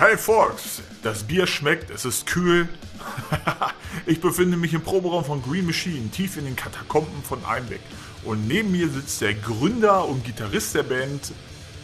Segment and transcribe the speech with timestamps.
[0.00, 2.70] Hey Fox, das Bier schmeckt, es ist kühl.
[4.06, 7.82] ich befinde mich im Proberaum von Green Machine, tief in den Katakomben von Einbeck.
[8.24, 11.32] Und neben mir sitzt der Gründer und Gitarrist der Band,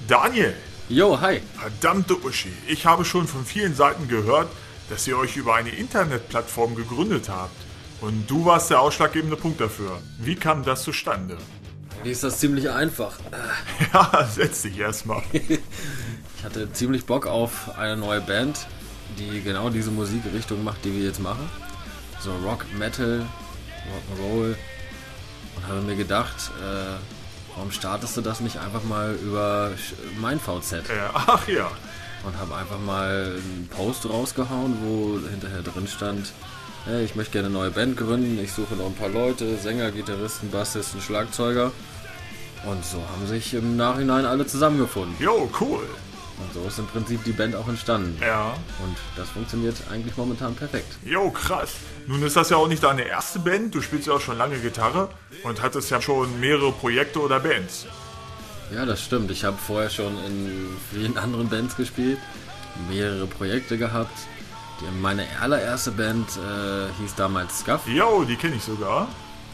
[0.09, 0.55] Daniel.
[0.89, 1.43] Jo, hi.
[1.61, 4.49] Verdammte Uschi, ich habe schon von vielen Seiten gehört,
[4.89, 7.67] dass ihr euch über eine Internetplattform gegründet habt.
[8.01, 10.01] Und du warst der ausschlaggebende Punkt dafür.
[10.21, 11.37] Wie kam das zustande?
[12.03, 13.19] Wie ist das ziemlich einfach.
[13.93, 15.23] Ja, setz dich erstmal.
[16.47, 18.69] Ich hatte ziemlich Bock auf eine neue Band,
[19.19, 21.51] die genau diese Musikrichtung macht, die wir jetzt machen.
[22.21, 23.27] So Rock, Metal,
[23.91, 24.55] Rock'n'Roll.
[25.57, 26.95] Und habe mir gedacht, äh,
[27.57, 29.73] warum startest du das nicht einfach mal über
[30.21, 30.85] mein VZ?
[31.15, 31.69] Ach ja.
[32.25, 36.33] Und habe einfach mal einen Post rausgehauen, wo hinterher drin stand,
[36.85, 39.91] hey, ich möchte gerne eine neue Band gründen, ich suche noch ein paar Leute, Sänger,
[39.91, 41.73] Gitarristen, Bassisten, Schlagzeuger.
[42.65, 45.17] Und so haben sich im Nachhinein alle zusammengefunden.
[45.19, 45.89] Jo, cool.
[46.39, 48.19] Und so ist im Prinzip die Band auch entstanden.
[48.21, 48.53] Ja.
[48.85, 50.99] Und das funktioniert eigentlich momentan perfekt.
[51.05, 51.71] Jo, krass.
[52.07, 53.75] Nun ist das ja auch nicht deine erste Band.
[53.75, 55.09] Du spielst ja auch schon lange Gitarre
[55.45, 57.87] und hattest ja schon mehrere Projekte oder Bands.
[58.75, 59.31] Ja, das stimmt.
[59.31, 62.19] Ich habe vorher schon in vielen anderen Bands gespielt,
[62.91, 64.19] mehrere Projekte gehabt.
[64.81, 69.09] Die, meine allererste Band äh, hieß damals Scuff, Jo, die kenne ich sogar.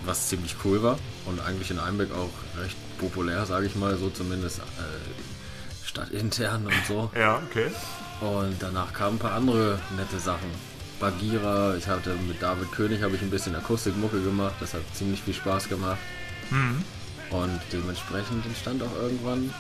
[0.05, 4.11] was ziemlich cool war und eigentlich in Einbeck auch recht populär, sage ich mal, so
[4.11, 4.62] zumindest äh,
[5.93, 7.11] stadtintern und so.
[7.15, 7.71] Ja, okay.
[8.21, 10.51] Und danach kamen ein paar andere nette Sachen.
[10.98, 15.23] Bagira, ich hatte mit David König habe ich ein bisschen Akustikmucke gemacht, das hat ziemlich
[15.23, 15.98] viel Spaß gemacht.
[17.31, 19.53] Und dementsprechend entstand auch irgendwann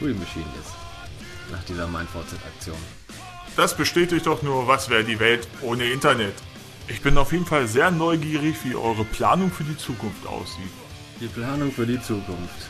[0.00, 0.74] Green Machine jetzt.
[1.50, 2.76] Nach dieser MindVZ-Aktion.
[3.56, 6.34] Das bestätigt doch nur, was wäre die Welt ohne Internet.
[6.88, 10.70] Ich bin auf jeden Fall sehr neugierig, wie eure Planung für die Zukunft aussieht.
[11.20, 12.68] Die Planung für die Zukunft.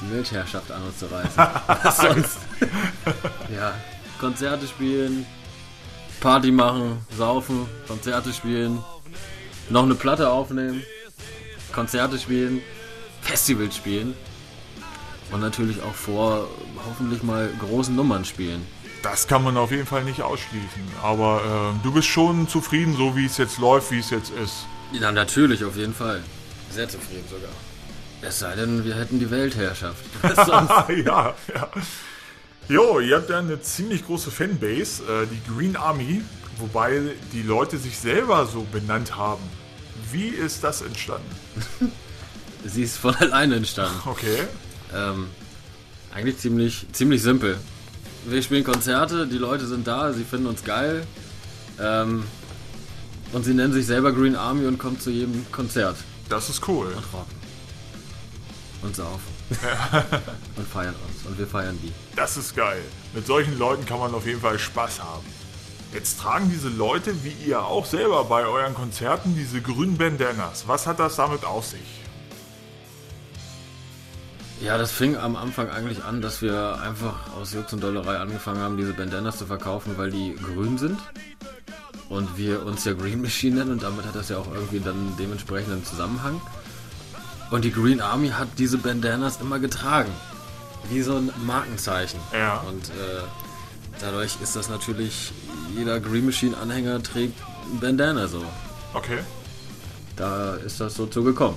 [0.00, 1.36] Die Weltherrschaft an uns zu reißen.
[1.82, 2.38] Was sonst?
[3.54, 3.74] ja,
[4.18, 5.26] Konzerte spielen,
[6.20, 8.82] Party machen, saufen, Konzerte spielen,
[9.68, 10.82] noch eine Platte aufnehmen,
[11.72, 12.62] Konzerte spielen,
[13.22, 14.14] Festivals spielen
[15.30, 16.48] und natürlich auch vor
[16.86, 18.66] hoffentlich mal großen Nummern spielen.
[19.02, 20.82] Das kann man auf jeden Fall nicht ausschließen.
[21.02, 24.66] Aber äh, du bist schon zufrieden, so wie es jetzt läuft, wie es jetzt ist.
[24.92, 26.22] Ja, natürlich, auf jeden Fall.
[26.70, 27.50] Sehr zufrieden sogar.
[28.20, 30.04] Es sei denn, wir hätten die Weltherrschaft.
[31.04, 31.68] Ja, ja.
[32.68, 36.22] Jo, ihr habt ja eine ziemlich große Fanbase, äh, die Green Army,
[36.58, 37.00] wobei
[37.32, 39.42] die Leute sich selber so benannt haben.
[40.12, 41.30] Wie ist das entstanden?
[42.66, 44.00] Sie ist von alleine entstanden.
[44.04, 44.42] Okay.
[44.94, 45.28] Ähm,
[46.12, 47.56] eigentlich ziemlich, ziemlich simpel.
[48.26, 51.06] Wir spielen Konzerte, die Leute sind da, sie finden uns geil.
[51.80, 52.24] Ähm,
[53.32, 55.96] und sie nennen sich selber Green Army und kommen zu jedem Konzert
[56.28, 56.88] Das ist cool.
[56.88, 57.37] und rocken.
[58.88, 59.20] Und saufen.
[60.56, 61.26] und feiern uns.
[61.26, 61.92] Und wir feiern die.
[62.16, 62.80] Das ist geil.
[63.12, 65.26] Mit solchen Leuten kann man auf jeden Fall Spaß haben.
[65.92, 70.66] Jetzt tragen diese Leute, wie ihr auch selber bei euren Konzerten, diese grünen Bandanas.
[70.68, 71.80] Was hat das damit auf sich?
[74.62, 78.60] Ja, das fing am Anfang eigentlich an, dass wir einfach aus Jux und Dollerei angefangen
[78.60, 80.98] haben, diese Bandanas zu verkaufen, weil die grün sind.
[82.08, 85.14] Und wir uns ja Green Machine nennen und damit hat das ja auch irgendwie dann
[85.18, 86.40] dementsprechend einen Zusammenhang.
[87.50, 90.12] Und die Green Army hat diese Bandanas immer getragen.
[90.90, 92.20] Wie so ein Markenzeichen.
[92.32, 92.58] Ja.
[92.68, 93.22] Und äh,
[94.00, 95.32] dadurch ist das natürlich,
[95.74, 97.40] jeder Green Machine Anhänger trägt
[97.72, 98.44] ein Bandana so.
[98.94, 99.18] Okay.
[100.16, 101.56] Da ist das so zu gekommen.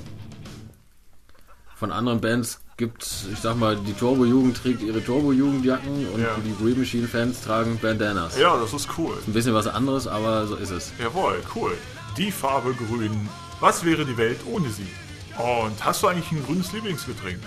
[1.76, 6.36] Von anderen Bands gibt ich sag mal, die Turbo-Jugend trägt ihre Turbo-Jugendjacken und Ja.
[6.44, 8.38] die Green Machine-Fans tragen Bandanas.
[8.40, 9.16] Ja, das ist cool.
[9.28, 10.92] Ein bisschen was anderes, aber so ist es.
[11.00, 11.74] Jawohl, cool.
[12.18, 13.30] Die Farbe grün.
[13.60, 14.88] Was wäre die Welt ohne sie?
[15.38, 17.40] Und hast du eigentlich ein grünes Lieblingsgetränk?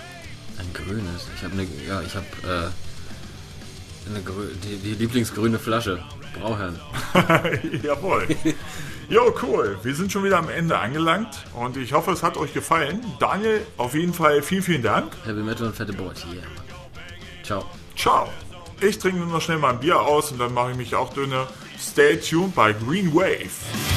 [0.57, 1.27] Ein grünes.
[1.35, 4.21] Ich habe eine, ja, ich habe äh, eine
[4.63, 6.03] die, die Lieblingsgrüne Flasche.
[6.39, 6.79] Brauherrn.
[7.83, 8.27] Jawohl.
[9.09, 9.77] Jo, cool.
[9.83, 13.05] Wir sind schon wieder am Ende angelangt und ich hoffe, es hat euch gefallen.
[13.19, 15.13] Daniel, auf jeden Fall vielen, vielen Dank.
[15.25, 16.27] Heavy Metal und fette Beute.
[16.27, 16.43] Yeah.
[17.43, 17.65] Ciao.
[17.95, 18.29] Ciao.
[18.81, 21.13] Ich trinke nur noch schnell mal ein Bier aus und dann mache ich mich auch
[21.13, 21.47] dünne.
[21.79, 23.94] Stay tuned bei Green Wave.